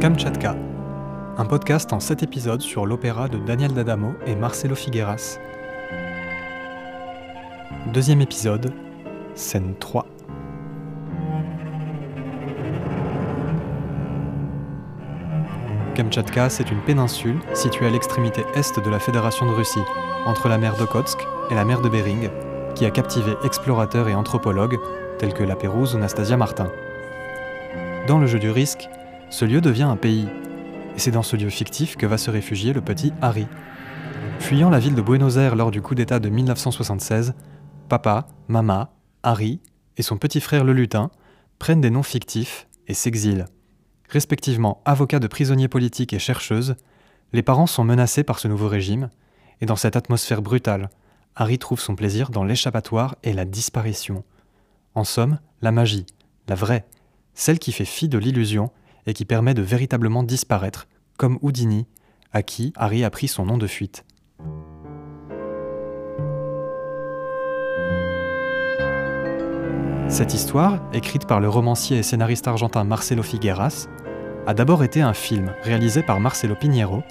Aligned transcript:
Kamchatka, 0.00 0.56
un 1.36 1.44
podcast 1.44 1.92
en 1.92 2.00
7 2.00 2.22
épisodes 2.22 2.62
sur 2.62 2.86
l'opéra 2.86 3.28
de 3.28 3.36
Daniel 3.36 3.74
D'Adamo 3.74 4.14
et 4.26 4.34
Marcelo 4.34 4.74
Figueras. 4.74 5.38
Deuxième 7.92 8.22
épisode, 8.22 8.72
scène 9.34 9.74
3. 9.78 10.06
Kamchatka, 15.94 16.48
c'est 16.48 16.70
une 16.70 16.80
péninsule 16.80 17.38
située 17.52 17.86
à 17.86 17.90
l'extrémité 17.90 18.42
est 18.54 18.80
de 18.80 18.88
la 18.88 19.00
Fédération 19.00 19.44
de 19.44 19.54
Russie, 19.54 19.84
entre 20.24 20.48
la 20.48 20.56
mer 20.56 20.76
d'Okotsk 20.78 21.18
et 21.50 21.54
la 21.54 21.66
mer 21.66 21.82
de 21.82 21.90
Bering, 21.90 22.30
qui 22.74 22.86
a 22.86 22.90
captivé 22.90 23.34
explorateurs 23.44 24.08
et 24.08 24.14
anthropologues 24.14 24.78
tels 25.18 25.34
que 25.34 25.44
La 25.44 25.56
Pérouse 25.56 25.94
ou 25.94 25.98
Nastasia 25.98 26.38
Martin. 26.38 26.72
Dans 28.06 28.18
le 28.18 28.26
jeu 28.26 28.38
du 28.38 28.50
risque, 28.50 28.88
ce 29.30 29.44
lieu 29.44 29.60
devient 29.60 29.84
un 29.84 29.96
pays, 29.96 30.28
et 30.96 30.98
c'est 30.98 31.12
dans 31.12 31.22
ce 31.22 31.36
lieu 31.36 31.48
fictif 31.48 31.96
que 31.96 32.06
va 32.06 32.18
se 32.18 32.30
réfugier 32.30 32.72
le 32.72 32.80
petit 32.80 33.12
Harry. 33.22 33.46
Fuyant 34.40 34.70
la 34.70 34.80
ville 34.80 34.96
de 34.96 35.02
Buenos 35.02 35.36
Aires 35.36 35.54
lors 35.54 35.70
du 35.70 35.80
coup 35.80 35.94
d'État 35.94 36.18
de 36.18 36.28
1976, 36.28 37.34
papa, 37.88 38.26
mama, 38.48 38.92
Harry 39.22 39.60
et 39.96 40.02
son 40.02 40.18
petit 40.18 40.40
frère 40.40 40.64
le 40.64 40.72
lutin 40.72 41.10
prennent 41.58 41.80
des 41.80 41.90
noms 41.90 42.02
fictifs 42.02 42.66
et 42.88 42.94
s'exilent. 42.94 43.46
Respectivement 44.08 44.82
avocat 44.84 45.20
de 45.20 45.28
prisonniers 45.28 45.68
politiques 45.68 46.12
et 46.12 46.18
chercheuse, 46.18 46.74
les 47.32 47.42
parents 47.42 47.68
sont 47.68 47.84
menacés 47.84 48.24
par 48.24 48.40
ce 48.40 48.48
nouveau 48.48 48.66
régime, 48.66 49.10
et 49.60 49.66
dans 49.66 49.76
cette 49.76 49.94
atmosphère 49.94 50.42
brutale, 50.42 50.90
Harry 51.36 51.58
trouve 51.58 51.80
son 51.80 51.94
plaisir 51.94 52.30
dans 52.30 52.42
l'échappatoire 52.42 53.14
et 53.22 53.32
la 53.32 53.44
disparition. 53.44 54.24
En 54.96 55.04
somme, 55.04 55.38
la 55.62 55.70
magie, 55.70 56.06
la 56.48 56.56
vraie, 56.56 56.86
celle 57.34 57.60
qui 57.60 57.70
fait 57.70 57.84
fi 57.84 58.08
de 58.08 58.18
l'illusion 58.18 58.72
et 59.06 59.14
qui 59.14 59.24
permet 59.24 59.54
de 59.54 59.62
véritablement 59.62 60.22
disparaître, 60.22 60.88
comme 61.16 61.38
Houdini, 61.42 61.86
à 62.32 62.42
qui 62.42 62.72
Harry 62.76 63.04
a 63.04 63.10
pris 63.10 63.28
son 63.28 63.44
nom 63.46 63.58
de 63.58 63.66
fuite. 63.66 64.04
Cette 70.08 70.34
histoire, 70.34 70.80
écrite 70.92 71.26
par 71.26 71.40
le 71.40 71.48
romancier 71.48 71.98
et 71.98 72.02
scénariste 72.02 72.48
argentin 72.48 72.82
Marcelo 72.82 73.22
Figueras, 73.22 73.86
a 74.46 74.54
d'abord 74.54 74.82
été 74.82 75.02
un 75.02 75.12
film 75.12 75.52
réalisé 75.62 76.02
par 76.02 76.18
Marcelo 76.18 76.56
Piñero, 76.56 77.04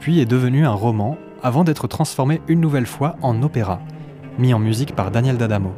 puis 0.00 0.20
est 0.20 0.26
devenu 0.26 0.64
un 0.64 0.72
roman 0.72 1.18
avant 1.42 1.62
d'être 1.62 1.88
transformé 1.88 2.40
une 2.48 2.60
nouvelle 2.60 2.86
fois 2.86 3.16
en 3.20 3.42
opéra, 3.42 3.80
mis 4.38 4.54
en 4.54 4.58
musique 4.58 4.94
par 4.94 5.10
Daniel 5.10 5.36
D'Adamo. 5.36 5.74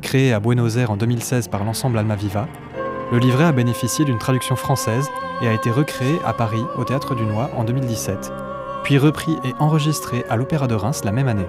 Créé 0.00 0.32
à 0.32 0.40
Buenos 0.40 0.76
Aires 0.76 0.90
en 0.90 0.96
2016 0.96 1.48
par 1.48 1.64
l'ensemble 1.64 1.98
Almaviva, 1.98 2.48
le 3.10 3.18
livret 3.18 3.44
a 3.44 3.52
bénéficié 3.52 4.04
d'une 4.04 4.18
traduction 4.18 4.56
française 4.56 5.08
et 5.42 5.48
a 5.48 5.52
été 5.52 5.70
recréé 5.70 6.18
à 6.24 6.32
Paris 6.32 6.62
au 6.76 6.84
Théâtre 6.84 7.14
du 7.14 7.24
Noir 7.24 7.50
en 7.56 7.64
2017, 7.64 8.32
puis 8.84 8.98
repris 8.98 9.36
et 9.44 9.54
enregistré 9.58 10.24
à 10.28 10.36
l'Opéra 10.36 10.66
de 10.66 10.74
Reims 10.74 11.04
la 11.04 11.12
même 11.12 11.28
année. 11.28 11.48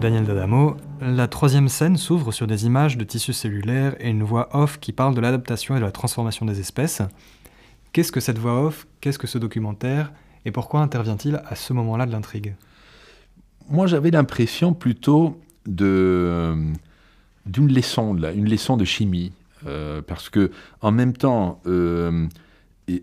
Daniel 0.00 0.24
D'Adamo, 0.24 0.76
la 1.00 1.26
troisième 1.26 1.68
scène 1.68 1.96
s'ouvre 1.96 2.30
sur 2.30 2.46
des 2.46 2.66
images 2.66 2.96
de 2.96 3.02
tissus 3.02 3.32
cellulaires 3.32 3.96
et 3.98 4.08
une 4.08 4.22
voix 4.22 4.48
off 4.52 4.78
qui 4.78 4.92
parle 4.92 5.14
de 5.14 5.20
l'adaptation 5.20 5.74
et 5.74 5.80
de 5.80 5.84
la 5.84 5.90
transformation 5.90 6.46
des 6.46 6.60
espèces. 6.60 7.02
Qu'est-ce 7.92 8.12
que 8.12 8.20
cette 8.20 8.38
voix 8.38 8.62
off? 8.62 8.86
Qu'est-ce 9.00 9.18
que 9.18 9.26
ce 9.26 9.38
documentaire? 9.38 10.12
Et 10.46 10.52
pourquoi 10.52 10.80
intervient-il 10.80 11.42
à 11.44 11.56
ce 11.56 11.72
moment-là 11.72 12.06
de 12.06 12.12
l'intrigue? 12.12 12.54
Moi, 13.68 13.88
j'avais 13.88 14.12
l'impression 14.12 14.72
plutôt 14.72 15.40
de 15.66 16.54
d'une 17.46 17.72
leçon, 17.72 18.16
une 18.16 18.48
leçon 18.48 18.76
de 18.76 18.84
chimie, 18.84 19.32
euh, 19.66 20.02
parce 20.02 20.30
que 20.30 20.52
en 20.80 20.92
même 20.92 21.12
temps, 21.12 21.60
euh, 21.66 22.26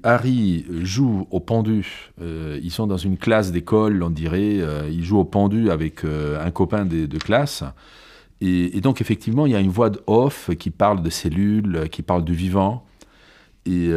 Harry 0.04 0.66
joue 0.84 1.28
au 1.32 1.42
pendu. 1.42 2.12
Euh, 2.22 2.60
ils 2.64 2.72
sont 2.72 2.88
dans 2.88 2.98
une 2.98 3.18
classe 3.18 3.52
d'école, 3.52 4.02
on 4.04 4.10
dirait. 4.10 4.60
Il 4.90 5.04
joue 5.04 5.20
au 5.20 5.26
pendu 5.26 5.70
avec 5.70 6.06
un 6.06 6.52
copain 6.52 6.86
de, 6.86 7.18
classe. 7.18 7.66
Et, 8.40 8.78
et, 8.78 8.82
donc, 8.82 9.02
effectivement, 9.02 9.46
il 9.46 9.52
y 9.52 9.56
a 9.56 9.60
une 9.60 9.70
voix 9.70 9.90
de 9.90 10.02
off 10.08 10.50
qui 10.58 10.70
parle 10.70 11.04
de 11.04 11.10
cellules, 11.10 11.90
qui 11.92 12.04
parle 12.04 12.24
du 12.24 12.34
vivant. 12.34 12.86
Et, 13.66 13.90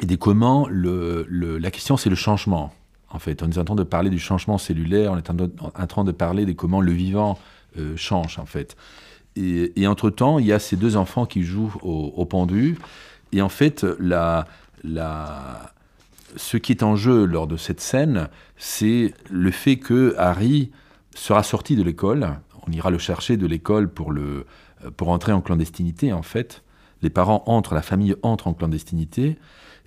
et 0.00 0.06
des 0.06 0.16
comment, 0.16 0.66
le, 0.68 1.26
la 1.28 1.70
question, 1.70 1.96
c'est 1.96 2.10
le 2.10 2.16
changement. 2.16 2.72
En 3.10 3.18
fait, 3.18 3.42
on 3.42 3.50
est 3.50 3.58
en 3.58 3.64
train 3.64 3.74
de 3.74 3.82
parler 3.82 4.08
du 4.08 4.18
changement 4.18 4.56
cellulaire, 4.56 5.12
on 5.12 5.18
est 5.18 5.30
en, 5.30 5.86
train 5.86 6.04
de 6.04 6.12
parler 6.12 6.46
de 6.46 6.52
comment 6.52 6.80
le 6.80 6.92
vivant 6.92 7.38
euh, 7.78 7.94
change, 7.96 8.38
en 8.38 8.46
fait. 8.46 8.76
Et, 9.36 9.80
et 9.80 9.86
entre-temps, 9.86 10.38
il 10.38 10.46
y 10.46 10.52
a 10.52 10.58
ces 10.58 10.76
deux 10.76 10.96
enfants 10.96 11.26
qui 11.26 11.42
jouent 11.42 11.74
au, 11.82 12.12
au 12.16 12.24
pendu. 12.24 12.78
Et 13.32 13.42
en 13.42 13.50
fait, 13.50 13.84
la, 13.98 14.46
la, 14.82 15.72
ce 16.36 16.56
qui 16.56 16.72
est 16.72 16.82
en 16.82 16.96
jeu 16.96 17.24
lors 17.24 17.46
de 17.46 17.56
cette 17.56 17.80
scène, 17.80 18.28
c'est 18.56 19.14
le 19.30 19.50
fait 19.50 19.76
que 19.76 20.14
Harry 20.18 20.70
sera 21.14 21.42
sorti 21.42 21.76
de 21.76 21.82
l'école. 21.82 22.38
On 22.66 22.72
ira 22.72 22.90
le 22.90 22.98
chercher 22.98 23.36
de 23.36 23.46
l'école 23.46 23.88
pour, 23.90 24.12
le, 24.12 24.46
pour 24.96 25.08
entrer 25.10 25.32
en 25.32 25.40
clandestinité, 25.40 26.12
en 26.12 26.22
fait. 26.22 26.62
Les 27.02 27.10
parents 27.10 27.42
entrent, 27.46 27.74
la 27.74 27.82
famille 27.82 28.14
entre 28.22 28.46
en 28.46 28.54
clandestinité. 28.54 29.36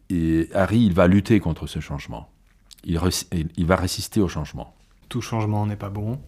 Et 0.09 0.49
Harry, 0.53 0.85
il 0.85 0.93
va 0.93 1.07
lutter 1.07 1.39
contre 1.39 1.67
ce 1.67 1.79
changement. 1.79 2.29
Il, 2.83 2.99
il 3.57 3.66
va 3.66 3.75
résister 3.75 4.21
au 4.21 4.27
changement. 4.27 4.75
Tout 5.09 5.21
changement 5.21 5.66
n'est 5.66 5.75
pas 5.75 5.89
bon. 5.89 6.19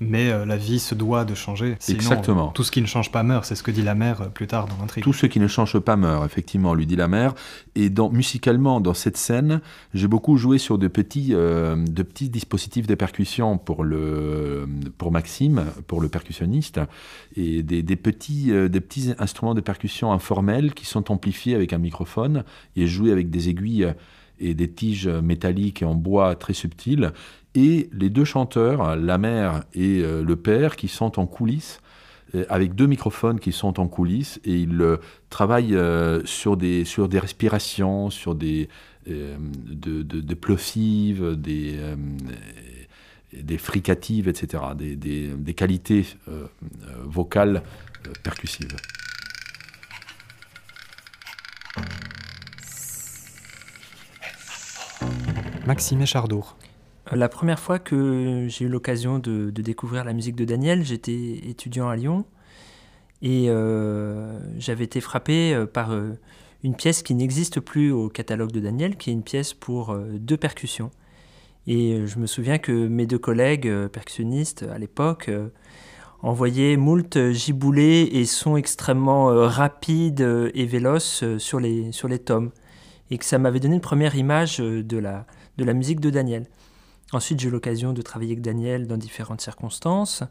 Mais 0.00 0.30
euh, 0.30 0.44
la 0.44 0.56
vie 0.56 0.80
se 0.80 0.94
doit 0.94 1.24
de 1.24 1.34
changer. 1.34 1.76
Sinon, 1.78 1.96
Exactement. 1.96 2.48
Tout 2.48 2.64
ce 2.64 2.72
qui 2.72 2.80
ne 2.80 2.86
change 2.86 3.12
pas 3.12 3.22
meurt, 3.22 3.44
c'est 3.44 3.54
ce 3.54 3.62
que 3.62 3.70
dit 3.70 3.82
la 3.82 3.94
mère 3.94 4.22
euh, 4.22 4.28
plus 4.28 4.46
tard 4.46 4.66
dans 4.66 4.76
l'intrigue. 4.78 5.04
Tout 5.04 5.12
ce 5.12 5.26
qui 5.26 5.38
ne 5.38 5.46
change 5.46 5.78
pas 5.78 5.96
meurt, 5.96 6.24
effectivement, 6.26 6.74
lui 6.74 6.86
dit 6.86 6.96
la 6.96 7.08
mère. 7.08 7.34
Et 7.74 7.90
dans, 7.90 8.10
musicalement, 8.10 8.80
dans 8.80 8.94
cette 8.94 9.16
scène, 9.16 9.60
j'ai 9.94 10.08
beaucoup 10.08 10.36
joué 10.36 10.58
sur 10.58 10.78
de 10.78 10.88
petits, 10.88 11.30
euh, 11.32 11.76
de 11.76 12.02
petits 12.02 12.28
dispositifs 12.28 12.86
de 12.86 12.94
percussion 12.94 13.56
pour, 13.56 13.84
le, 13.84 14.68
pour 14.98 15.12
Maxime, 15.12 15.64
pour 15.86 16.00
le 16.00 16.08
percussionniste, 16.08 16.80
et 17.36 17.62
des, 17.62 17.82
des 17.82 17.96
petits, 17.96 18.52
des 18.68 18.80
petits 18.80 19.14
instruments 19.18 19.54
de 19.54 19.60
percussion 19.60 20.12
informels 20.12 20.74
qui 20.74 20.86
sont 20.86 21.10
amplifiés 21.12 21.54
avec 21.54 21.72
un 21.72 21.78
microphone 21.78 22.44
et 22.76 22.86
joués 22.86 23.12
avec 23.12 23.30
des 23.30 23.48
aiguilles 23.48 23.94
et 24.40 24.54
des 24.54 24.70
tiges 24.70 25.08
métalliques 25.08 25.82
en 25.82 25.94
bois 25.94 26.34
très 26.34 26.54
subtiles 26.54 27.12
et 27.54 27.88
les 27.92 28.10
deux 28.10 28.24
chanteurs, 28.24 28.96
la 28.96 29.18
mère 29.18 29.64
et 29.74 30.00
euh, 30.02 30.22
le 30.22 30.36
père, 30.36 30.76
qui 30.76 30.88
sont 30.88 31.18
en 31.18 31.26
coulisses, 31.26 31.80
euh, 32.34 32.44
avec 32.48 32.74
deux 32.74 32.86
microphones 32.86 33.38
qui 33.38 33.52
sont 33.52 33.78
en 33.78 33.86
coulisses, 33.86 34.40
et 34.44 34.54
ils 34.56 34.80
euh, 34.80 34.96
travaillent 35.30 35.78
sur, 36.24 36.56
des, 36.56 36.84
sur 36.84 37.08
des 37.08 37.18
respirations, 37.18 38.10
sur 38.10 38.34
des 38.34 38.68
de, 39.06 40.02
de, 40.02 40.20
de, 40.20 40.34
plosives, 40.34 41.36
des, 41.36 41.78
des 43.34 43.58
fricatives, 43.58 44.28
etc., 44.28 44.62
des, 44.74 44.96
des, 44.96 45.28
des 45.28 45.52
qualités 45.52 46.06
vocales 47.04 47.62
percussives. 48.22 48.74
Maxime 55.66 56.04
Chardour. 56.04 56.56
La 57.10 57.30
première 57.30 57.58
fois 57.58 57.78
que 57.78 58.46
j'ai 58.48 58.66
eu 58.66 58.68
l'occasion 58.68 59.18
de, 59.18 59.50
découvrir 59.50 60.04
la 60.04 60.12
musique 60.12 60.36
de 60.36 60.44
Daniel, 60.44 60.84
j'étais 60.84 61.40
étudiant 61.48 61.88
à 61.88 61.96
Lyon 61.96 62.26
et 63.22 63.46
euh, 63.48 64.38
j'avais 64.58 64.84
été 64.84 65.00
frappé 65.00 65.64
par 65.72 65.92
euh, 65.92 66.18
une 66.62 66.74
pièce 66.74 67.02
qui 67.02 67.14
n'existe 67.14 67.60
plus 67.60 67.92
au 67.92 68.10
catalogue 68.10 68.52
de 68.52 68.60
Daniel, 68.60 68.96
qui 68.96 69.08
est 69.08 69.12
une 69.14 69.22
pièce 69.22 69.54
pour 69.54 69.90
euh, 69.90 70.04
deux 70.18 70.36
percussions. 70.36 70.90
Et 71.66 72.06
je 72.06 72.18
me 72.18 72.26
souviens 72.26 72.58
que 72.58 72.86
mes 72.86 73.06
deux 73.06 73.18
collègues 73.18 73.86
percussionnistes 73.86 74.66
à 74.70 74.76
l'époque 74.76 75.30
envoyaient 76.20 76.76
moult 76.76 77.32
giboulées 77.32 78.06
et 78.12 78.26
sons 78.26 78.58
extrêmement 78.58 79.28
rapides 79.48 80.50
et 80.52 80.66
véloces 80.66 81.24
sur 81.38 81.60
les, 81.60 81.90
sur 81.90 82.06
les 82.06 82.18
tomes. 82.18 82.50
Et 83.10 83.16
que 83.16 83.24
ça 83.24 83.38
m'avait 83.38 83.60
donné 83.60 83.76
une 83.76 83.80
première 83.80 84.14
image 84.14 84.58
de 84.58 84.98
la, 84.98 85.24
de 85.56 85.64
la 85.64 85.72
musique 85.72 86.00
de 86.00 86.10
Daniel. 86.10 86.46
Ensuite, 87.12 87.40
j'ai 87.40 87.48
eu 87.48 87.50
l'occasion 87.50 87.92
de 87.92 88.02
travailler 88.02 88.32
avec 88.32 88.42
Daniel 88.42 88.86
dans 88.86 88.96
différentes 88.96 89.40
circonstances. 89.40 90.22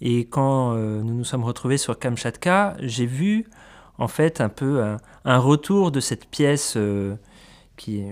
Et 0.00 0.26
quand 0.26 0.74
euh, 0.74 1.02
nous 1.02 1.14
nous 1.14 1.24
sommes 1.24 1.44
retrouvés 1.44 1.76
sur 1.76 1.98
Kamchatka, 1.98 2.76
j'ai 2.80 3.06
vu 3.06 3.46
en 3.98 4.08
fait 4.08 4.40
un 4.40 4.48
peu 4.48 4.82
un, 4.82 4.96
un 5.24 5.38
retour 5.38 5.90
de 5.92 6.00
cette 6.00 6.26
pièce 6.26 6.74
euh, 6.76 7.16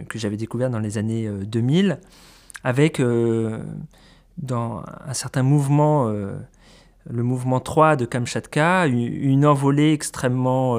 que 0.09 0.19
j'avais 0.19 0.37
découverte 0.37 0.73
dans 0.73 0.79
les 0.79 0.99
années 0.99 1.27
euh, 1.27 1.45
2000, 1.45 1.99
avec 2.65 3.01
euh, 3.01 3.59
dans 4.39 4.83
un 5.07 5.15
certain 5.15 5.43
mouvement, 5.43 6.09
euh, 6.09 6.37
le 7.09 7.23
mouvement 7.23 7.61
3 7.61 7.97
de 7.97 8.05
Kamchatka, 8.05 8.87
une 8.87 9.47
envolée 9.47 9.93
extrêmement 9.93 10.79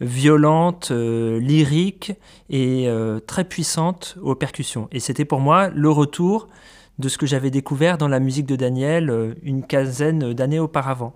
euh, 0.00 0.04
violente, 0.04 0.90
lyrique 0.90 2.12
et 2.50 2.88
très 3.26 3.44
puissante 3.44 4.16
aux 4.22 4.34
percussions. 4.34 4.88
Et 4.92 5.00
c'était 5.00 5.24
pour 5.24 5.40
moi 5.40 5.68
le 5.68 5.90
retour 5.90 6.48
de 6.98 7.08
ce 7.08 7.18
que 7.18 7.26
j'avais 7.26 7.50
découvert 7.50 7.98
dans 7.98 8.08
la 8.08 8.20
musique 8.20 8.46
de 8.46 8.56
Daniel 8.56 9.36
une 9.42 9.62
quinzaine 9.62 10.32
d'années 10.32 10.58
auparavant. 10.58 11.14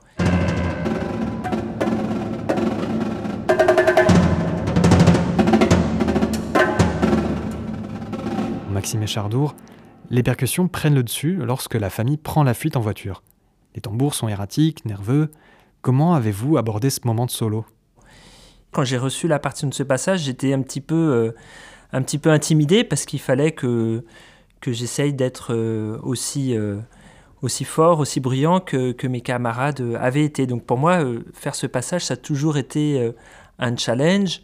Maxime 8.80 9.06
Chardour, 9.06 9.54
les 10.08 10.22
percussions 10.22 10.66
prennent 10.66 10.94
le 10.94 11.02
dessus 11.02 11.36
lorsque 11.36 11.74
la 11.74 11.90
famille 11.90 12.16
prend 12.16 12.42
la 12.42 12.54
fuite 12.54 12.76
en 12.76 12.80
voiture. 12.80 13.22
Les 13.74 13.82
tambours 13.82 14.14
sont 14.14 14.26
erratiques, 14.26 14.84
nerveux. 14.86 15.30
Comment 15.82 16.14
avez-vous 16.14 16.56
abordé 16.56 16.88
ce 16.88 17.00
moment 17.04 17.26
de 17.26 17.30
solo? 17.30 17.66
Quand 18.72 18.84
j'ai 18.84 18.98
reçu 18.98 19.26
la 19.26 19.38
partie 19.38 19.66
de 19.66 19.74
ce 19.74 19.82
passage, 19.82 20.20
j'étais 20.20 20.52
un 20.52 20.62
petit 20.62 20.80
peu, 20.80 20.94
euh, 20.94 21.32
un 21.92 22.02
petit 22.02 22.18
peu 22.18 22.30
intimidé 22.30 22.84
parce 22.84 23.04
qu'il 23.04 23.20
fallait 23.20 23.52
que, 23.52 24.04
que 24.60 24.72
j'essaye 24.72 25.12
d'être 25.12 25.52
euh, 25.52 25.98
aussi, 26.02 26.56
euh, 26.56 26.78
aussi 27.42 27.64
fort, 27.64 27.98
aussi 27.98 28.20
brillant 28.20 28.60
que, 28.60 28.92
que, 28.92 29.08
mes 29.08 29.22
camarades 29.22 29.82
avaient 29.98 30.24
été. 30.24 30.46
Donc 30.46 30.64
pour 30.64 30.78
moi, 30.78 31.00
faire 31.34 31.56
ce 31.56 31.66
passage, 31.66 32.04
ça 32.04 32.14
a 32.14 32.16
toujours 32.16 32.58
été 32.58 33.12
un 33.58 33.76
challenge. 33.76 34.40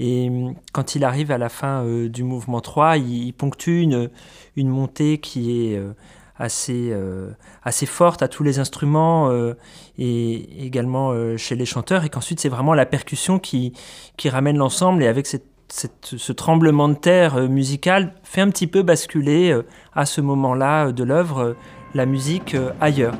Et 0.00 0.30
quand 0.72 0.94
il 0.94 1.04
arrive 1.04 1.30
à 1.30 1.38
la 1.38 1.48
fin 1.48 1.84
du 2.08 2.24
mouvement 2.24 2.60
3, 2.60 2.98
il, 2.98 3.32
ponctue 3.32 3.82
une, 3.82 4.10
une, 4.56 4.68
montée 4.68 5.18
qui 5.18 5.72
est 5.72 5.80
assez, 6.38 6.90
euh, 6.92 7.30
assez 7.62 7.86
forte 7.86 8.22
à 8.22 8.28
tous 8.28 8.42
les 8.42 8.58
instruments 8.58 9.30
euh, 9.30 9.54
et 9.98 10.64
également 10.64 11.10
euh, 11.10 11.36
chez 11.36 11.56
les 11.56 11.66
chanteurs, 11.66 12.04
et 12.04 12.08
qu'ensuite 12.08 12.40
c'est 12.40 12.48
vraiment 12.48 12.74
la 12.74 12.86
percussion 12.86 13.38
qui, 13.38 13.72
qui 14.16 14.28
ramène 14.28 14.56
l'ensemble, 14.56 15.02
et 15.02 15.08
avec 15.08 15.26
cette, 15.26 15.44
ce 15.68 16.32
tremblement 16.32 16.88
de 16.88 16.94
terre 16.94 17.48
musical 17.48 18.14
fait 18.22 18.40
un 18.40 18.48
petit 18.48 18.66
peu 18.66 18.82
basculer 18.82 19.54
à 19.94 20.06
ce 20.06 20.22
moment-là 20.22 20.92
de 20.92 21.04
l'œuvre 21.04 21.56
la 21.94 22.06
musique 22.06 22.56
ailleurs. 22.80 23.14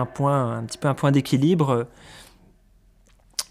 Un 0.00 0.06
point, 0.06 0.58
un 0.58 0.64
petit 0.64 0.78
peu 0.78 0.88
un 0.88 0.94
point 0.94 1.12
d'équilibre. 1.12 1.86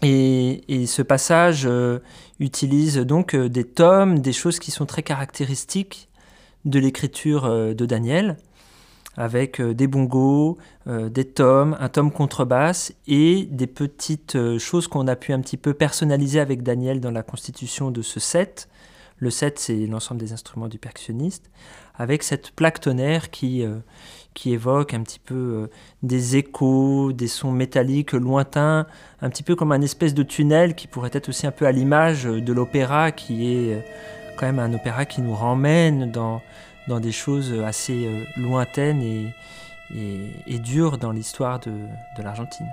Et, 0.02 0.86
ce 0.86 1.02
passage 1.02 1.66
euh, 1.66 1.98
utilise 2.38 2.96
donc 2.98 3.34
euh, 3.34 3.48
des 3.48 3.64
tomes, 3.64 4.20
des 4.20 4.32
choses 4.32 4.58
qui 4.58 4.70
sont 4.70 4.86
très 4.86 5.02
caractéristiques 5.02 6.08
de 6.64 6.78
l'écriture 6.78 7.44
euh, 7.44 7.74
de 7.74 7.84
Daniel, 7.84 8.38
avec 9.16 9.60
des 9.60 9.88
bongos, 9.88 10.56
des 10.86 11.24
tomes, 11.24 11.76
un 11.80 11.88
tome 11.88 12.12
contrebasse 12.12 12.94
et 13.08 13.48
des 13.50 13.66
petites 13.66 14.38
choses 14.58 14.86
qu'on 14.86 15.08
a 15.08 15.16
pu 15.16 15.32
un 15.32 15.40
petit 15.40 15.56
peu 15.56 15.74
personnaliser 15.74 16.38
avec 16.38 16.62
Daniel 16.62 17.00
dans 17.00 17.10
la 17.10 17.24
constitution 17.24 17.90
de 17.90 18.02
ce 18.02 18.20
set. 18.20 18.68
Le 19.18 19.30
set, 19.30 19.58
c'est 19.58 19.86
l'ensemble 19.86 20.20
des 20.20 20.32
instruments 20.32 20.68
du 20.68 20.78
percussionniste, 20.78 21.50
avec 21.96 22.22
cette 22.22 22.52
plaque 22.52 22.80
tonnerre 22.80 23.30
qui, 23.30 23.66
qui 24.34 24.52
évoque 24.52 24.94
un 24.94 25.02
petit 25.02 25.18
peu 25.18 25.34
euh, 25.34 25.70
des 26.02 26.36
échos, 26.36 27.12
des 27.12 27.28
sons 27.28 27.52
métalliques 27.52 28.12
lointains, 28.12 28.86
un 29.20 29.30
petit 29.30 29.42
peu 29.42 29.56
comme 29.56 29.72
un 29.72 29.80
espèce 29.80 30.14
de 30.14 30.22
tunnel 30.22 30.74
qui 30.74 30.86
pourrait 30.86 31.10
être 31.12 31.28
aussi 31.28 31.46
un 31.46 31.50
peu 31.50 31.66
à 31.66 31.72
l'image 31.72 32.24
de 32.24 32.52
l'opéra, 32.52 33.12
qui 33.12 33.52
est 33.52 33.74
euh, 33.74 33.80
quand 34.38 34.46
même 34.46 34.58
un 34.58 34.72
opéra 34.72 35.04
qui 35.04 35.20
nous 35.20 35.34
ramène 35.34 36.10
dans, 36.10 36.40
dans 36.88 37.00
des 37.00 37.12
choses 37.12 37.52
assez 37.64 38.06
euh, 38.06 38.24
lointaines 38.36 39.02
et, 39.02 39.34
et, 40.46 40.58
dures 40.58 40.98
dans 40.98 41.10
l'histoire 41.10 41.58
de, 41.58 41.72
de 42.16 42.22
l'Argentine. 42.22 42.68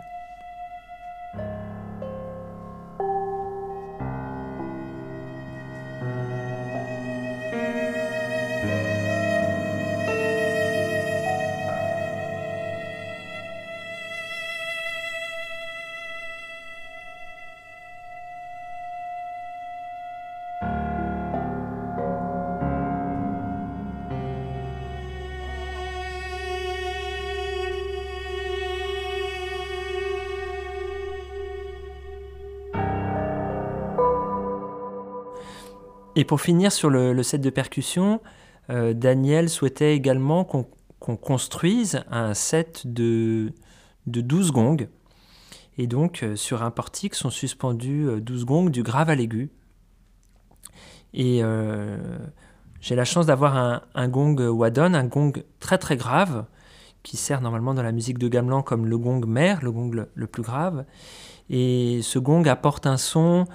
Et 36.18 36.26
pour 36.26 36.42
finir 36.42 36.72
sur 36.72 36.90
le, 36.90 37.22
set 37.22 37.42
de 37.42 37.52
percussion, 37.52 38.22
euh, 38.72 38.96
Daniel 38.96 39.52
souhaitait 39.52 39.94
également 39.94 40.44
qu'on 40.44 41.16
construise 41.16 42.02
un 42.10 42.34
set 42.34 42.92
de, 42.92 43.54
de 44.08 44.22
12 44.22 44.52
gongs. 44.52 44.88
Et 45.78 45.86
donc, 45.86 46.24
euh, 46.24 46.36
sur 46.36 46.64
un 46.64 46.72
portique 46.72 47.14
sont 47.14 47.30
suspendus 47.30 48.08
12 48.20 48.42
euh, 48.42 48.46
gongs 48.46 48.70
du 48.72 48.82
grave 48.82 49.12
à 49.12 49.16
l'aigu. 49.16 49.52
Et 51.14 51.44
j'ai 52.82 52.96
la 52.96 53.06
chance 53.06 53.28
d'avoir 53.28 53.84
un, 53.94 54.08
gong 54.08 54.40
Wadon, 54.40 54.96
un 54.96 55.06
gong 55.06 55.34
très 55.60 55.78
très 55.78 55.98
grave, 55.98 56.46
qui 57.04 57.16
sert 57.16 57.42
normalement 57.42 57.76
dans 57.76 57.84
la 57.84 57.92
musique 57.92 58.18
de 58.18 58.28
Gamelan 58.28 58.64
comme 58.64 58.88
le 58.88 58.98
gong 58.98 59.24
mère, 59.28 59.64
le 59.64 59.72
gong 59.72 60.08
le 60.12 60.28
plus 60.28 60.44
grave. 60.44 60.84
Et 61.52 62.00
ce 62.02 62.18
gong 62.18 62.44
apporte 62.48 62.88
un 62.88 62.98
son 62.98 63.46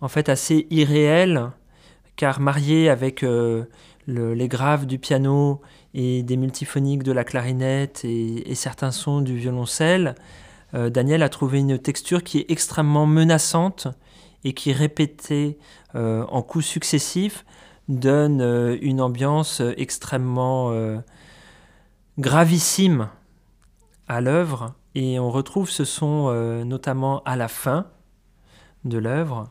en 0.00 0.08
fait 0.08 0.30
assez 0.30 0.66
irréel 0.70 1.52
car 2.20 2.38
marié 2.38 2.90
avec 2.90 3.22
euh, 3.22 3.64
les 4.06 4.46
graves 4.46 4.84
du 4.84 4.98
piano 4.98 5.62
et 5.94 6.22
des 6.22 6.36
multiphoniques 6.36 7.02
de 7.02 7.12
la 7.12 7.24
clarinette 7.24 8.04
et, 8.04 8.54
certains 8.54 8.90
sons 8.90 9.22
du 9.22 9.38
violoncelle, 9.38 10.14
euh, 10.74 10.90
Daniel 10.90 11.22
a 11.22 11.30
trouvé 11.30 11.60
une 11.60 11.78
texture 11.78 12.22
qui 12.22 12.40
est 12.40 12.50
extrêmement 12.50 13.06
menaçante 13.06 13.88
et 14.44 14.52
qui, 14.52 14.74
répétée 14.74 15.56
euh, 15.94 16.26
en 16.28 16.42
coups 16.42 16.66
successifs, 16.66 17.46
donne 17.88 18.42
une 18.82 19.00
ambiance 19.00 19.62
extrêmement 19.78 20.72
gravissime 22.18 23.08
à 24.08 24.20
l'œuvre. 24.20 24.74
Et 24.94 25.18
on 25.18 25.30
retrouve 25.30 25.70
ce 25.70 25.84
son 25.84 26.30
notamment 26.64 27.22
à 27.24 27.34
la 27.34 27.48
fin 27.48 27.86
de 28.84 28.98
l'œuvre. 28.98 29.50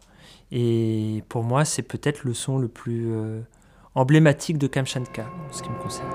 Et 0.51 1.24
pour 1.29 1.44
moi, 1.44 1.65
c'est 1.65 1.84
peut-être 1.84 2.24
le 2.24 2.34
son 2.34 2.58
le 2.58 2.68
plus 2.68 3.12
euh, 3.12 3.41
emblématique 3.96 4.58
de 4.58 4.68
Kamchatka, 4.68 5.25
en 5.48 5.53
ce 5.53 5.62
qui 5.62 5.70
me 5.70 5.77
concerne. 5.77 6.10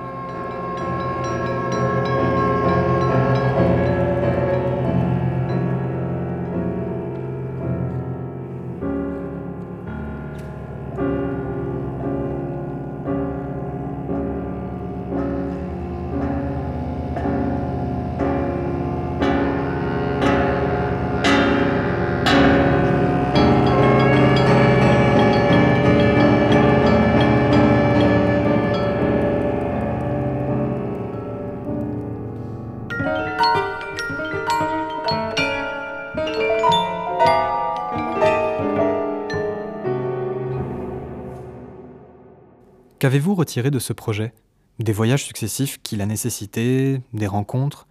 Qu'avez-vous 43.05 43.35
retiré 43.35 43.71
de 43.71 43.79
ce 43.79 43.93
projet? 43.93 44.33
Des 44.79 44.95
voyages 44.95 45.25
successifs 45.25 45.79
qu'il 45.83 46.01
a 46.01 46.07
nécessités, 46.07 47.03
des 47.13 47.27
rencontres? 47.27 47.87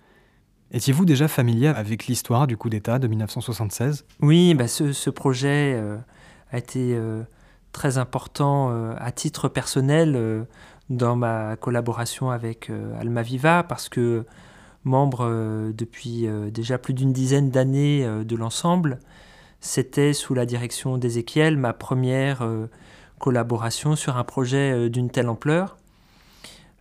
Étiez-vous 0.72 1.06
déjà 1.06 1.28
familier 1.28 1.68
avec 1.68 2.08
l'histoire 2.08 2.48
du 2.48 2.58
coup 2.58 2.68
d'État 2.68 2.98
de 2.98 3.08
1976 3.08 4.06
Oui, 4.22 4.56
bah 4.56 4.68
ce, 4.68 5.10
projet 5.12 5.76
euh, 5.76 5.98
a 6.52 6.58
été 6.58 6.96
euh, 6.96 7.22
très 7.74 8.00
important 8.00 8.72
euh, 8.72 8.96
à 8.98 9.12
titre 9.12 9.50
personnel 9.50 10.48
dans 10.90 11.16
ma 11.16 11.58
collaboration 11.58 12.32
avec 12.32 12.72
Almaviva 13.00 13.62
parce 13.62 13.90
que 13.90 14.26
membre 14.84 15.72
depuis 15.78 16.28
déjà 16.52 16.80
plus 16.80 16.96
d'une 16.96 17.14
dizaine 17.14 17.52
d'années 17.52 18.04
de 18.26 18.36
l'ensemble, 18.36 18.98
c'était 19.60 20.14
sous 20.14 20.34
la 20.34 20.48
direction 20.48 20.98
d'Ézéchiel 20.98 21.56
ma 21.56 21.74
première 21.74 22.44
collaboration 23.24 23.96
sur 23.96 24.18
un 24.18 24.26
projet 24.26 24.74
euh, 24.74 24.90
d'une 24.90 25.10
telle 25.10 25.30
ampleur. 25.30 25.78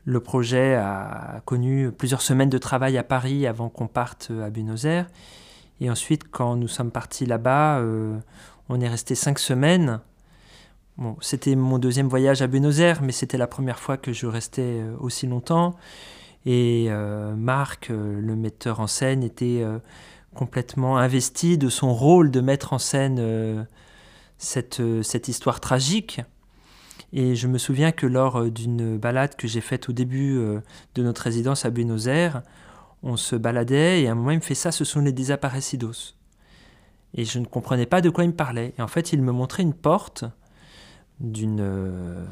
Le 0.05 0.19
projet 0.19 0.75
a 0.75 1.41
connu 1.45 1.93
plusieurs 1.93 2.23
semaines 2.23 2.51
de 2.51 2.59
travail 2.59 2.99
à 2.99 3.05
Paris 3.05 3.47
avant 3.47 3.69
qu'on 3.69 3.87
parte 3.87 4.33
à 4.45 4.51
Buenos 4.51 4.85
Aires. 4.85 5.07
Et 5.81 5.91
ensuite, 5.91 6.31
quand 6.31 6.57
nous 6.57 6.69
sommes 6.69 6.91
partis 6.91 7.27
là-bas, 7.27 7.79
euh, 7.79 8.19
on 8.69 8.81
est 8.81 8.89
resté 8.89 9.15
cinq 9.15 9.39
semaines. 9.39 10.01
Bon, 10.97 11.17
c'était 11.21 11.55
mon 11.55 11.79
deuxième 11.79 12.09
voyage 12.09 12.43
à 12.43 12.49
Buenos 12.49 12.79
Aires, 12.79 13.01
mais 13.03 13.13
c'était 13.13 13.39
la 13.39 13.47
première 13.47 13.79
fois 13.79 13.97
que 13.97 14.13
je 14.13 14.27
restais 14.27 14.81
euh, 14.81 14.97
aussi 14.99 15.29
longtemps. 15.29 15.77
Et 16.47 16.87
euh, 16.89 17.35
Marc, 17.37 17.89
le 17.91 18.35
metteur 18.35 18.81
en 18.81 18.89
scène, 18.89 19.23
était 19.23 19.65
complètement 20.35 20.99
investi 20.99 21.59
de 21.59 21.69
son 21.69 21.95
rôle 21.95 22.33
de 22.33 22.41
mettre 22.41 22.73
en 22.73 22.79
scène 22.79 23.67
cette, 24.39 24.83
cette 25.03 25.29
histoire 25.29 25.61
tragique. 25.61 26.21
Et 27.13 27.37
je 27.37 27.47
me 27.47 27.59
souviens 27.59 27.93
que 27.93 28.07
lors 28.07 28.37
euh, 28.37 28.51
d'une 28.51 28.97
balade 28.97 29.37
que 29.37 29.47
j'ai 29.47 29.61
faite 29.61 29.89
au 29.89 29.93
début 29.93 30.39
euh, 30.39 30.61
de 30.95 31.03
notre 31.03 31.23
résidence 31.23 31.65
à 31.65 31.71
Buenos 31.71 32.07
Aires, 32.07 32.43
on 33.03 33.17
se 33.17 33.37
baladait 33.37 34.03
et 34.03 34.09
à 34.09 34.13
un 34.13 34.15
moment 34.15 34.31
il 34.31 34.37
me 34.37 34.43
fait 34.43 34.55
ça, 34.55 34.73
ce 34.73 34.85
sont 34.85 35.01
les 35.01 35.13
desaparecidos. 35.13 36.15
Et 37.15 37.25
je 37.25 37.39
ne 37.39 37.45
comprenais 37.45 37.87
pas 37.87 38.01
de 38.01 38.09
quoi 38.09 38.25
il 38.25 38.29
me 38.29 38.37
parlait. 38.37 38.75
Et 38.79 38.83
en 38.83 38.89
fait, 38.89 39.13
il 39.13 39.21
me 39.21 39.33
montrait 39.33 39.63
une 39.63 39.75
porte 39.75 40.25
euh, 41.23 42.25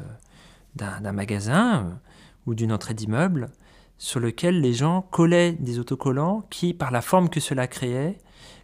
d'un, 0.75 1.11
magasin 1.11 1.99
ou 2.47 2.55
d'une 2.55 2.73
entrée 2.73 2.93
d'immeuble 2.93 3.49
sur 3.97 4.19
lequel 4.19 4.61
les 4.61 4.73
gens 4.73 5.03
collaient 5.03 5.51
des 5.51 5.77
autocollants 5.77 6.47
qui, 6.49 6.73
par 6.73 6.89
la 6.89 7.01
forme 7.01 7.29
que 7.29 7.39
cela 7.39 7.67
créait, 7.67 8.17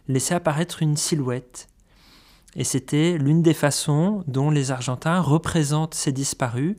laissaient 0.08 0.34
apparaître 0.34 0.82
une 0.82 0.96
silhouette. 0.96 1.68
Et 2.56 2.64
c'était 2.64 3.18
l'une 3.18 3.42
des 3.42 3.54
façons 3.54 4.24
dont 4.26 4.50
les 4.50 4.70
Argentins 4.70 5.20
représentent 5.20 5.94
ces 5.94 6.12
disparus 6.12 6.76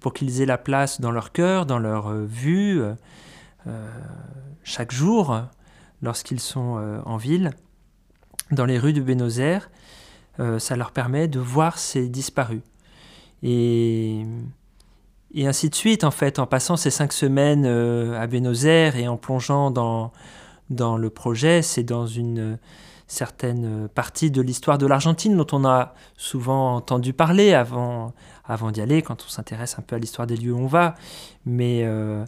pour 0.00 0.12
qu'ils 0.12 0.40
aient 0.40 0.46
la 0.46 0.58
place 0.58 1.00
dans 1.00 1.10
leur 1.10 1.32
cœur, 1.32 1.66
dans 1.66 1.78
leur 1.78 2.08
euh, 2.08 2.24
vue, 2.26 2.80
euh, 2.80 2.94
euh, 3.66 3.88
chaque 4.62 4.92
jour, 4.92 5.40
lorsqu'ils 6.02 6.40
sont 6.40 7.02
en 7.04 7.16
ville, 7.16 7.50
dans 8.50 8.66
les 8.66 8.78
rues 8.78 8.92
de 8.92 9.00
Buenos 9.00 9.38
Aires. 9.38 9.70
ça 10.58 10.76
leur 10.76 10.90
permet 10.90 11.26
de 11.26 11.40
voir 11.40 11.78
ces 11.78 12.08
disparus. 12.08 12.60
Et, 13.42 14.24
ainsi 15.36 15.70
de 15.70 15.74
suite, 15.74 16.04
en 16.04 16.10
fait, 16.10 16.38
en 16.38 16.46
passant 16.46 16.76
ces 16.76 16.90
cinq 16.90 17.12
semaines 17.12 17.64
à 17.64 18.26
Buenos 18.26 18.64
Aires 18.64 18.96
et 18.96 19.08
en 19.08 19.16
plongeant 19.16 19.70
dans 19.70 20.96
le 20.96 21.10
projet, 21.10 21.62
c'est 21.62 21.84
dans 21.84 22.06
une 22.06 22.58
certaines 23.06 23.88
parties 23.88 24.30
de 24.30 24.42
l'histoire 24.42 24.78
de 24.78 24.86
l'Argentine 24.86 25.36
dont 25.36 25.46
on 25.52 25.64
a 25.64 25.94
souvent 26.16 26.74
entendu 26.74 27.12
parler 27.12 27.54
avant, 27.54 28.12
d'y 28.72 28.80
aller, 28.80 29.02
quand 29.02 29.24
on 29.24 29.28
s'intéresse 29.28 29.78
un 29.78 29.82
peu 29.82 29.96
à 29.96 29.98
l'histoire 29.98 30.26
des 30.26 30.36
lieux 30.36 30.52
où 30.52 30.58
on 30.58 30.66
va. 30.66 30.94
Mais 31.44 31.82
euh, 31.84 32.24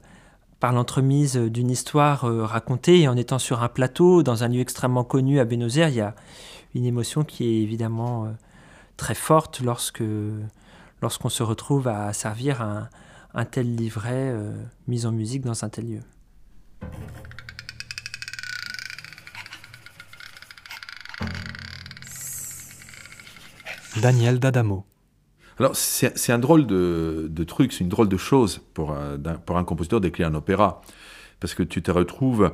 par 0.61 0.73
l'entremise 0.73 1.37
d'une 1.37 1.71
histoire 1.71 2.25
euh, 2.25 2.45
racontée 2.45 3.01
et 3.01 3.09
en 3.09 3.17
étant 3.17 3.39
sur 3.39 3.63
un 3.63 3.69
plateau, 3.69 4.23
dans 4.23 4.45
un 4.45 4.49
lieu 4.49 4.61
extrêmement 4.61 5.05
connu 5.05 5.41
à 5.41 5.45
Buenos 5.45 5.77
Aires, 5.77 5.89
il 5.89 5.97
y 5.97 6.01
a 6.01 6.15
une 6.75 6.85
émotion 6.85 7.25
qui 7.25 7.45
est 7.45 7.63
évidemment 7.63 8.27
euh, 8.27 8.29
très 8.97 9.15
forte 9.15 9.61
lorsque 9.61 10.05
lorsqu'on 11.01 11.29
se 11.29 11.45
retrouve 11.45 11.87
à 11.87 12.13
servir 12.13 12.61
un, 12.61 12.89
un 13.33 13.45
tel 13.45 13.77
livret 13.77 14.35
mis 14.89 15.07
en 15.07 15.13
musique 15.13 15.43
dans 15.43 15.65
un 15.65 15.69
tel 15.69 15.89
lieu. 15.89 16.01
Daniel 24.01 24.39
D'Adamo. 24.39 24.85
Alors, 25.59 25.75
c'est 25.75 26.33
un 26.33 26.39
drôle 26.39 26.67
de, 26.67 27.45
truc, 27.45 27.73
c'est 27.73 27.81
une 27.81 27.89
drôle 27.89 28.09
de 28.09 28.17
chose 28.17 28.61
pour 28.75 28.93
un, 28.93 29.19
pour 29.19 29.59
un 29.59 29.65
compositeur 29.65 30.01
d'écrire 30.01 30.29
un 30.29 30.35
opéra. 30.35 30.83
Parce 31.41 31.55
que 31.55 31.63
tu 31.63 31.83
te 31.83 31.91
retrouves 31.91 32.53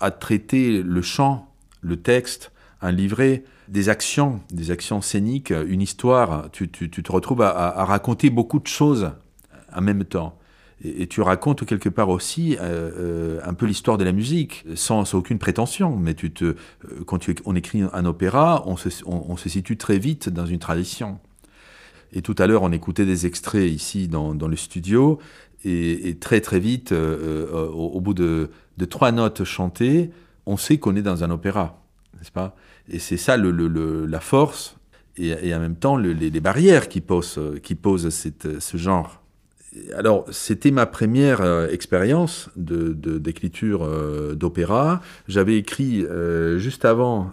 à 0.00 0.10
traiter 0.10 0.82
le 0.82 1.02
chant, 1.02 1.52
le 1.80 1.96
texte, 2.00 2.50
un 2.80 2.90
livret, 2.90 3.44
des 3.68 3.88
actions, 3.88 4.40
des 4.50 4.70
actions 4.72 5.00
scéniques, 5.00 5.50
une 5.50 5.80
histoire. 5.80 6.50
Tu, 6.50 6.68
te 6.68 7.12
retrouves 7.12 7.42
à, 7.42 7.84
raconter 7.84 8.28
beaucoup 8.28 8.58
de 8.58 8.66
choses 8.66 9.12
en 9.72 9.80
même 9.80 10.04
temps. 10.04 10.38
Et, 10.84 11.06
tu 11.06 11.20
racontes 11.20 11.64
quelque 11.64 11.88
part 11.88 12.08
aussi 12.08 12.56
euh, 12.56 12.90
euh, 12.98 13.40
un 13.44 13.54
peu 13.54 13.66
l'histoire 13.66 13.98
de 13.98 14.04
la 14.04 14.12
musique, 14.12 14.64
sans, 14.74 15.14
aucune 15.14 15.38
prétention. 15.38 15.96
Mais 15.96 16.14
tu 16.14 16.32
te, 16.32 16.44
euh, 16.44 16.56
quand 17.06 17.18
tu, 17.18 17.34
on 17.44 17.54
écrit 17.54 17.82
un 17.92 18.04
opéra, 18.04 18.64
on 18.66 18.76
se, 18.76 19.48
situe 19.48 19.76
très 19.76 19.98
vite 19.98 20.28
dans 20.28 20.46
une 20.46 20.58
tradition. 20.58 21.18
Et 22.12 22.20
tout 22.20 22.34
à 22.38 22.46
l'heure, 22.46 22.62
on 22.62 22.72
écoutait 22.72 23.06
des 23.06 23.26
extraits 23.26 23.70
ici 23.70 24.08
dans, 24.08 24.32
le 24.34 24.56
studio, 24.56 25.18
et, 25.64 26.18
très 26.20 26.40
très 26.40 26.60
vite, 26.60 26.92
au, 26.92 28.00
bout 28.00 28.12
de, 28.12 28.50
trois 28.90 29.12
notes 29.12 29.44
chantées, 29.44 30.10
on 30.44 30.56
sait 30.56 30.78
qu'on 30.78 30.96
est 30.96 31.02
dans 31.02 31.24
un 31.24 31.30
opéra, 31.30 31.80
n'est-ce 32.18 32.32
pas? 32.32 32.54
Et 32.90 32.98
c'est 32.98 33.16
ça 33.16 33.38
le, 33.38 33.50
le, 33.50 34.04
la 34.04 34.20
force 34.20 34.76
et, 35.16 35.54
en 35.54 35.60
même 35.60 35.76
temps 35.76 35.96
les, 35.96 36.40
barrières 36.40 36.90
qui 36.90 37.00
posent, 37.00 37.40
qui 37.62 37.76
posent 37.76 38.10
ce 38.10 38.76
genre 38.76 39.21
alors, 39.96 40.26
c'était 40.30 40.70
ma 40.70 40.86
première 40.86 41.40
euh, 41.40 41.68
expérience 41.68 42.50
d'écriture 42.56 43.80
de, 43.80 43.90
euh, 43.90 44.34
d'opéra. 44.34 45.00
J'avais 45.28 45.56
écrit 45.56 46.04
euh, 46.04 46.58
juste 46.58 46.84
avant 46.84 47.30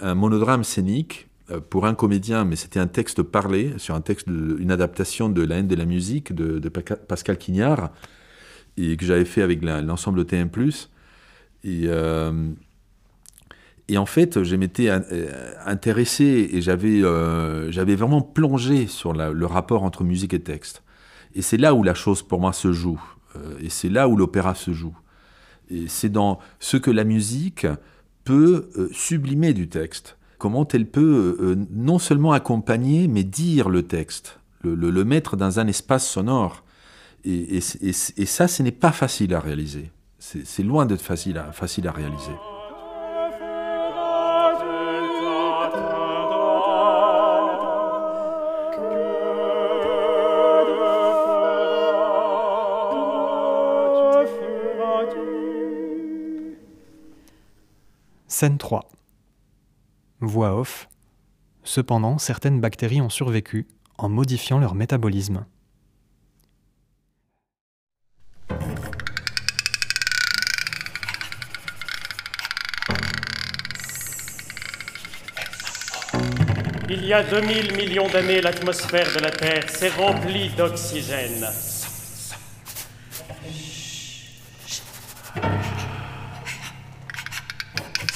un 0.00 0.14
monodrame 0.14 0.64
scénique 0.64 1.28
pour 1.68 1.84
un 1.84 1.94
comédien, 1.94 2.46
mais 2.46 2.56
c'était 2.56 2.80
un 2.80 2.86
texte 2.86 3.22
parlé 3.22 3.74
sur 3.76 3.94
un 3.94 4.00
texte, 4.00 4.28
une 4.28 4.70
adaptation 4.70 5.28
de 5.28 5.42
La 5.42 5.56
haine 5.56 5.68
de 5.68 5.76
la 5.76 5.84
musique 5.84 6.34
de, 6.34 6.68
Pascal 6.70 7.36
Quignard, 7.36 7.90
et 8.78 8.96
que 8.96 9.04
j'avais 9.04 9.26
fait 9.26 9.42
avec 9.42 9.62
l'ensemble 9.62 10.24
TM+. 10.24 10.48
Et, 11.64 11.86
et 13.88 13.98
en 13.98 14.06
fait, 14.06 14.42
je 14.42 14.56
m'étais 14.56 14.88
intéressé 15.66 16.48
et 16.50 16.62
j'avais 16.62 17.94
vraiment 17.94 18.22
plongé 18.22 18.86
sur 18.86 19.12
le 19.12 19.44
rapport 19.44 19.82
entre 19.82 20.02
musique 20.02 20.32
et 20.32 20.40
texte. 20.40 20.83
Et 21.34 21.42
c'est 21.42 21.56
là 21.56 21.74
où 21.74 21.82
la 21.82 21.94
chose 21.94 22.22
pour 22.22 22.40
moi 22.40 22.52
se 22.52 22.72
joue. 22.72 23.00
Euh, 23.36 23.56
et 23.60 23.68
c'est 23.68 23.88
là 23.88 24.08
où 24.08 24.16
l'opéra 24.16 24.54
se 24.54 24.72
joue. 24.72 24.96
Et 25.70 25.88
c'est 25.88 26.08
dans 26.08 26.38
ce 26.60 26.76
que 26.76 26.90
la 26.90 27.04
musique 27.04 27.66
peut 28.24 28.70
euh, 28.76 28.88
sublimer 28.92 29.52
du 29.52 29.68
texte. 29.68 30.16
Comment 30.38 30.66
elle 30.68 30.86
peut 30.86 31.36
euh, 31.40 31.56
non 31.70 31.98
seulement 31.98 32.32
accompagner, 32.32 33.08
mais 33.08 33.24
dire 33.24 33.68
le 33.68 33.82
texte, 33.82 34.40
le, 34.62 35.04
mettre 35.04 35.36
dans 35.36 35.58
un 35.58 35.66
espace 35.66 36.08
sonore. 36.08 36.64
Et, 37.24 37.60
ça, 37.60 38.48
ce 38.48 38.62
n'est 38.62 38.70
pas 38.70 38.92
facile 38.92 39.34
à 39.34 39.40
réaliser. 39.40 39.90
C'est 40.18 40.62
loin 40.62 40.84
d'être 40.84 41.00
facile 41.00 41.42
facile 41.52 41.88
à 41.88 41.92
réaliser. 41.92 42.32
Scène 58.44 58.58
3. 58.58 58.90
Voix 60.20 60.54
off. 60.60 60.86
Cependant, 61.62 62.18
certaines 62.18 62.60
bactéries 62.60 63.00
ont 63.00 63.08
survécu 63.08 63.66
en 63.96 64.10
modifiant 64.10 64.58
leur 64.58 64.74
métabolisme. 64.74 65.46
Il 76.90 77.02
y 77.06 77.14
a 77.14 77.22
2000 77.22 77.76
millions 77.78 78.08
d'années, 78.10 78.42
l'atmosphère 78.42 79.10
de 79.16 79.20
la 79.20 79.30
Terre 79.30 79.70
s'est 79.70 79.88
remplie 79.88 80.50
d'oxygène. 80.50 81.46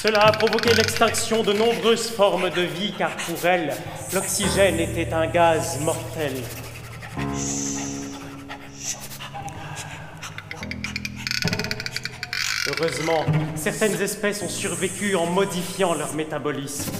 Cela 0.00 0.26
a 0.26 0.30
provoqué 0.30 0.72
l'extinction 0.74 1.42
de 1.42 1.52
nombreuses 1.52 2.08
formes 2.08 2.50
de 2.50 2.62
vie 2.62 2.94
car 2.96 3.10
pour 3.16 3.44
elles, 3.44 3.74
l'oxygène 4.12 4.78
était 4.78 5.12
un 5.12 5.26
gaz 5.26 5.80
mortel. 5.80 6.34
Heureusement, 12.68 13.26
certaines 13.56 14.00
espèces 14.00 14.40
ont 14.42 14.48
survécu 14.48 15.16
en 15.16 15.26
modifiant 15.26 15.94
leur 15.94 16.14
métabolisme. 16.14 16.92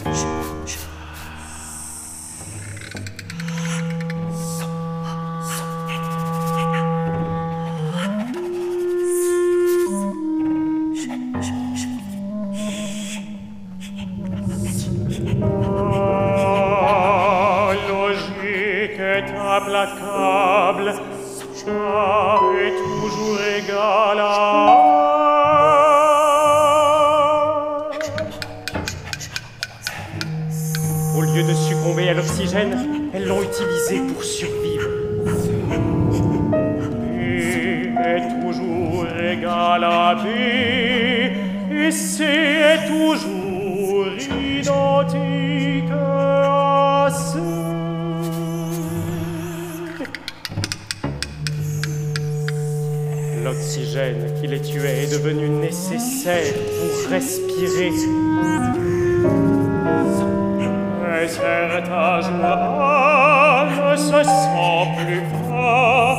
De 31.43 31.55
succomber 31.55 32.09
à 32.09 32.15
l'oxygène, 32.15 33.11
elles 33.13 33.27
l'ont 33.27 33.43
utilisé 33.43 34.01
pour 34.13 34.25
survivre. 34.25 34.89
B 37.13 37.21
est 37.97 38.43
toujours 38.43 39.07
égal 39.07 39.85
à 39.85 40.17
B, 40.17 40.27
et 41.73 41.91
C 41.91 42.25
est 42.25 42.89
toujours 42.89 44.13
identique 44.31 45.91
à 45.93 47.09
C. 47.11 47.39
L'oxygène 53.45 54.35
qui 54.41 54.49
les 54.49 54.61
tuait 54.61 55.05
est 55.05 55.13
devenu 55.13 55.49
nécessaire 55.49 56.55
pour 56.55 57.11
respirer. 57.11 57.93
Jours 61.29 62.33
ne 63.91 63.97
se 63.97 64.23
sent 64.25 64.85
plus 64.97 65.23
pas. 65.51 66.19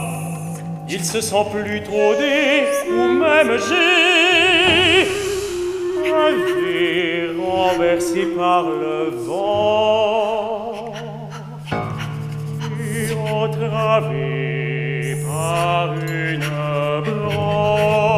Il 0.90 1.04
se 1.04 1.22
sent 1.22 1.46
plutôt 1.52 2.16
D 2.20 2.66
ou 2.90 3.14
même 3.14 3.58
G. 3.58 3.74
Gravé, 6.04 7.32
renversé 7.40 8.22
par 8.38 8.64
le 8.64 9.12
vent. 9.26 10.94
Et 12.82 13.14
entravé 13.32 15.16
par 15.28 15.94
une 15.94 16.50
branche. 17.04 18.09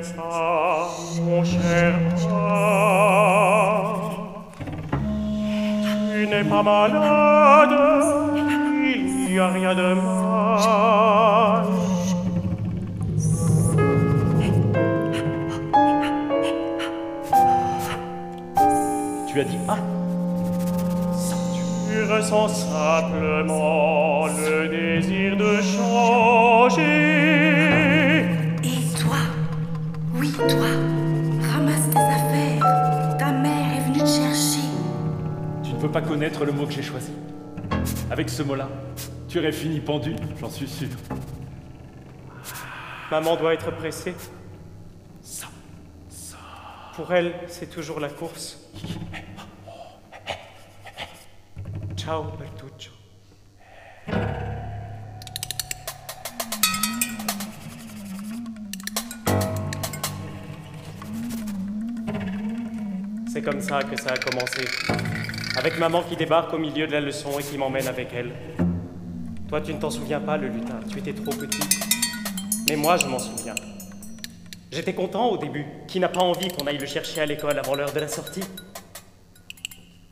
Fais 0.00 0.14
pas, 0.14 0.88
mon 1.22 1.44
cher 1.44 1.94
roi. 2.16 3.94
Tu 6.12 6.26
n'es 6.26 6.44
pas 6.44 6.62
malade, 6.62 7.70
il 8.94 9.32
n'y 9.32 9.38
a 9.38 9.48
rien 9.48 9.74
de 9.74 9.94
mal. 9.94 11.66
Tu 19.28 19.40
as 19.40 19.44
dit 19.44 19.58
ah 19.68 19.78
Tu 21.88 22.04
ressens 22.12 22.48
simplement 22.48 24.26
le 24.26 24.68
désir 24.68 25.36
de 25.36 25.60
changer. 25.62 27.51
Toi 30.48 30.66
Ramasse 31.52 31.90
tes 31.90 31.98
affaires. 31.98 33.16
Ta 33.18 33.32
mère 33.32 33.76
est 33.76 33.80
venue 33.86 33.98
te 34.00 34.06
chercher. 34.06 34.66
Tu 35.62 35.72
ne 35.72 35.80
peux 35.80 35.90
pas 35.90 36.02
connaître 36.02 36.44
le 36.44 36.52
mot 36.52 36.66
que 36.66 36.72
j'ai 36.72 36.82
choisi. 36.82 37.12
Avec 38.10 38.28
ce 38.28 38.42
mot-là, 38.42 38.68
tu 39.28 39.38
aurais 39.38 39.52
fini 39.52 39.80
pendu, 39.80 40.14
j'en 40.40 40.50
suis 40.50 40.68
sûr. 40.68 40.88
Maman 43.10 43.36
doit 43.36 43.54
être 43.54 43.70
pressée. 43.70 44.14
Pour 46.94 47.12
elle, 47.12 47.34
c'est 47.48 47.70
toujours 47.70 48.00
la 48.00 48.08
course. 48.08 48.58
Ciao, 51.96 52.24
Bertuccio. 52.38 52.92
C'est 63.32 63.40
comme 63.40 63.62
ça 63.62 63.82
que 63.82 63.98
ça 63.98 64.10
a 64.10 64.18
commencé. 64.18 64.62
Avec 65.56 65.78
maman 65.78 66.02
qui 66.02 66.16
débarque 66.16 66.52
au 66.52 66.58
milieu 66.58 66.86
de 66.86 66.92
la 66.92 67.00
leçon 67.00 67.38
et 67.38 67.42
qui 67.42 67.56
m'emmène 67.56 67.88
avec 67.88 68.08
elle. 68.12 68.30
Toi, 69.48 69.62
tu 69.62 69.72
ne 69.72 69.80
t'en 69.80 69.88
souviens 69.88 70.20
pas, 70.20 70.36
le 70.36 70.48
lutin. 70.48 70.80
Tu 70.90 70.98
étais 70.98 71.14
trop 71.14 71.32
petit. 71.32 71.66
Mais 72.68 72.76
moi, 72.76 72.98
je 72.98 73.06
m'en 73.06 73.18
souviens. 73.18 73.54
J'étais 74.70 74.92
content 74.92 75.30
au 75.30 75.38
début. 75.38 75.64
Qui 75.88 75.98
n'a 75.98 76.10
pas 76.10 76.20
envie 76.20 76.48
qu'on 76.48 76.66
aille 76.66 76.76
le 76.76 76.84
chercher 76.84 77.22
à 77.22 77.26
l'école 77.26 77.58
avant 77.58 77.74
l'heure 77.74 77.94
de 77.94 78.00
la 78.00 78.08
sortie? 78.08 78.44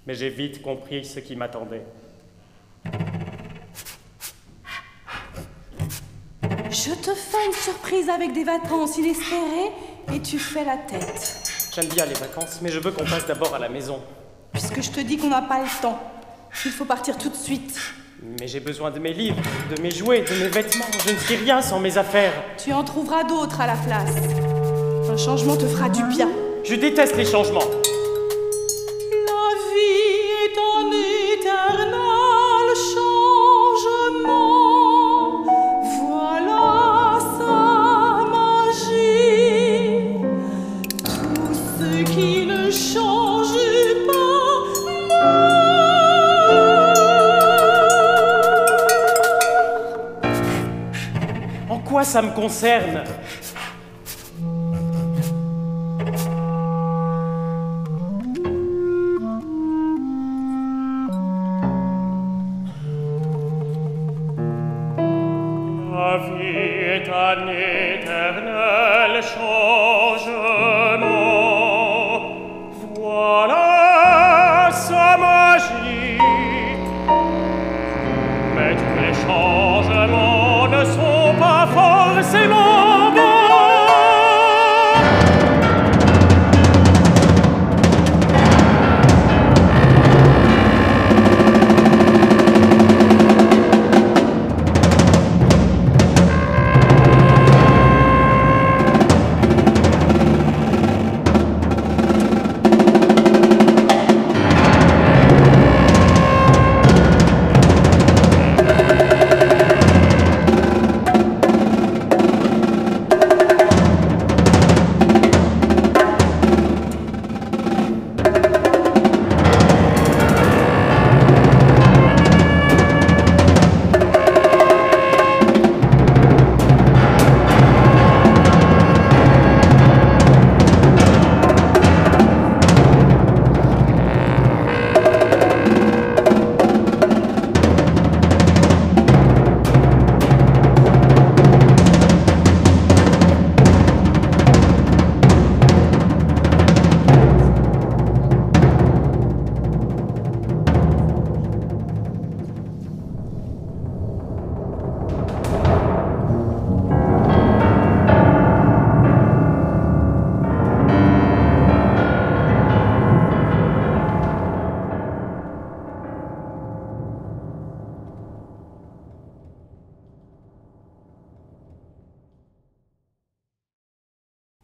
Mais 0.07 0.15
j'ai 0.15 0.31
vite 0.31 0.63
compris 0.63 1.05
ce 1.05 1.21
qui 1.21 1.37
m'attendait. 1.37 1.85
Je 6.71 6.95
te 6.95 7.15
fais 7.15 7.47
une 7.47 7.53
surprise 7.53 8.09
avec 8.09 8.33
des 8.33 8.45
vacances 8.45 8.97
inespérées 8.97 9.73
et 10.15 10.21
tu 10.23 10.39
fais 10.39 10.65
la 10.65 10.79
tête. 10.79 11.50
J'aime 11.73 11.87
bien 11.87 12.05
les 12.05 12.15
vacances, 12.15 12.59
mais 12.63 12.71
je 12.71 12.81
veux 12.81 12.91
qu'on 12.91 13.05
passe 13.05 13.27
d'abord 13.27 13.55
à 13.55 13.59
la 13.61 13.69
maison. 13.69 14.01
Puisque 14.53 14.83
je 14.83 14.91
te 14.91 15.01
dis 15.01 15.17
qu'on 15.17 15.29
n'a 15.29 15.43
pas 15.43 15.61
le 15.61 15.81
temps. 15.81 16.01
Il 16.65 16.73
faut 16.73 16.85
partir 16.85 17.17
tout 17.17 17.29
de 17.29 17.37
suite. 17.37 17.79
Mais 18.41 18.49
j'ai 18.49 18.59
besoin 18.59 18.91
de 18.91 18.99
mes 18.99 19.13
livres, 19.13 19.41
de 19.75 19.81
mes 19.81 19.93
jouets, 19.93 20.23
de 20.23 20.35
mes 20.43 20.49
vêtements. 20.49 20.85
Je 21.07 21.13
ne 21.13 21.19
suis 21.19 21.37
rien 21.37 21.63
sans 21.63 21.79
mes 21.79 21.97
affaires. 21.97 22.33
Tu 22.59 22.73
en 22.73 22.83
trouveras 22.83 23.23
d'autres 23.23 23.61
à 23.61 23.69
la 23.69 23.77
place. 23.77 24.17
Un 25.09 25.17
changement 25.17 25.57
te 25.57 25.67
fera 25.67 25.89
du 25.89 26.03
bien. 26.05 26.29
Je 26.65 26.75
déteste 26.75 27.17
les 27.17 27.25
changements. 27.25 27.61
Quoi 51.91 52.05
ça 52.05 52.23
me 52.23 52.31
concerne? 52.31 53.03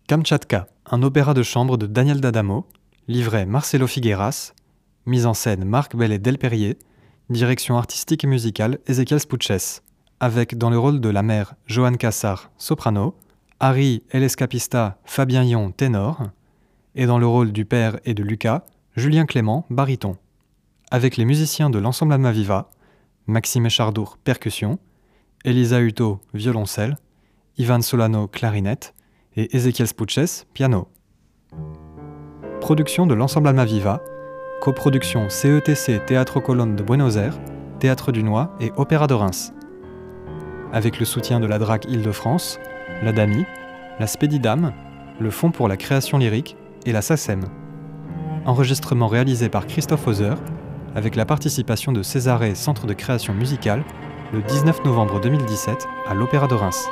Kamchatka, 0.07 0.69
un 0.89 1.03
opéra 1.03 1.35
de 1.35 1.43
chambre 1.43 1.77
de 1.77 1.89
Daniel 1.89 2.21
D'Adamo, 2.21 2.69
livret 3.09 3.45
Marcelo 3.45 3.89
Figueras, 3.89 4.53
mise 5.05 5.27
en 5.27 5.35
scène 5.35 5.65
Marc 5.65 5.97
Bellet 5.97 6.21
Delperrier, 6.21 6.79
direction 7.29 7.77
artistique 7.77 8.23
et 8.23 8.29
musicale 8.29 8.79
Ezequiel 8.87 9.19
Spuches, 9.19 9.81
avec 10.21 10.57
dans 10.57 10.71
le 10.71 10.79
rôle 10.79 11.01
de 11.01 11.09
la 11.09 11.25
mère 11.25 11.55
Johan 11.67 11.95
Cassar, 11.95 12.53
soprano, 12.57 13.17
Harry 13.59 14.05
Elescapista 14.13 15.01
Fabien 15.05 15.43
Yon, 15.43 15.73
ténor, 15.73 16.23
et 16.95 17.07
dans 17.07 17.19
le 17.19 17.27
rôle 17.27 17.51
du 17.51 17.65
père 17.65 17.99
et 18.05 18.15
de 18.15 18.23
Lucas, 18.23 18.63
Julien 18.95 19.27
Clément, 19.27 19.67
baryton. 19.71 20.17
Avec 20.93 21.17
les 21.17 21.25
musiciens 21.25 21.69
de 21.69 21.81
l'ensemble 21.81 22.13
Almaviva, 22.13 22.71
Maxime 23.27 23.69
Chardour, 23.69 24.19
percussion, 24.23 24.79
Elisa 25.45 25.81
Hutto, 25.81 26.21
violoncelle, 26.33 26.97
Ivan 27.59 27.83
Solano, 27.83 28.29
clarinette, 28.29 28.95
et 29.37 29.55
Ezequiel 29.55 29.87
Spuches, 29.87 30.45
piano. 30.55 30.89
Production 32.61 33.07
de 33.07 33.15
l'ensemble 33.15 33.49
Almaviva, 33.49 34.03
coproduction 34.61 35.29
CETC 35.29 36.05
Théâtre 36.07 36.41
Colonne 36.41 36.75
de 36.75 36.83
Buenos 36.83 37.17
Aires, 37.17 37.39
Théâtre 37.79 38.13
du 38.13 38.23
Noix 38.23 38.57
et 38.61 38.73
Opéra 38.77 39.07
de 39.07 39.15
Reims. 39.15 39.53
Avec 40.73 40.99
le 40.99 41.05
soutien 41.05 41.39
de 41.39 41.47
la 41.47 41.59
DRAC 41.59 41.85
Île-de-France, 41.85 42.59
la 43.03 43.13
DAMI, 43.13 43.45
la 44.01 44.07
Spédidam, 44.07 44.73
le 45.21 45.31
Fonds 45.31 45.51
pour 45.51 45.69
la 45.69 45.77
création 45.77 46.19
lyrique 46.19 46.57
et 46.87 46.93
la 46.93 47.03
SACEM. 47.03 47.45
Enregistrement 48.47 49.07
réalisé 49.07 49.49
par 49.49 49.67
Christophe 49.67 50.07
Hauser, 50.07 50.35
avec 50.95 51.15
la 51.15 51.27
participation 51.27 51.93
de 51.93 52.03
Césarée 52.03 52.55
Centre 52.55 52.87
de 52.87 52.95
création 52.95 53.35
musicale, 53.35 53.85
le 54.33 54.41
19 54.43 54.85
novembre 54.85 55.21
2017 55.21 55.87
à 56.09 56.15
l'Opéra 56.15 56.47
de 56.47 56.55
Reims. 56.55 56.89